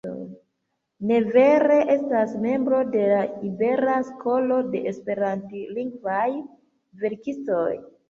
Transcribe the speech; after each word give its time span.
Neves 1.11 1.83
estas 1.97 2.33
membro 2.47 2.81
de 2.97 3.05
la 3.13 3.21
Ibera 3.51 4.01
Skolo 4.11 4.61
de 4.75 4.85
Esperantlingvaj 4.95 6.29
verkistoj. 7.07 7.73